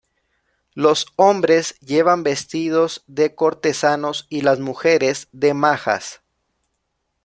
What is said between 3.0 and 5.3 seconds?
de cortesanos y las mujeres